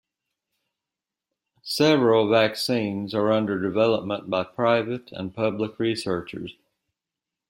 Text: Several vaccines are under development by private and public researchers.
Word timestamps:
Several 1.61 2.27
vaccines 2.27 3.13
are 3.13 3.31
under 3.31 3.61
development 3.61 4.31
by 4.31 4.43
private 4.45 5.11
and 5.11 5.31
public 5.31 5.77
researchers. 5.77 6.55